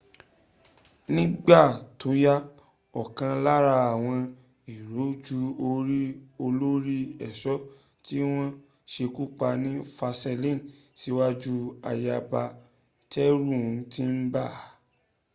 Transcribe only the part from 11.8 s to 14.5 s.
ayaba tẹ́rù ti ń bà